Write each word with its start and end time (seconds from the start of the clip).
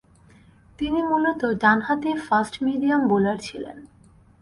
তিনি 0.79 0.99
মূলতঃ 1.09 1.49
ডানহাতি 1.61 2.11
ফাস্ট 2.27 2.53
মিডিয়াম 2.65 3.01
বোলার 3.11 3.37
ছিলেন। 3.47 3.77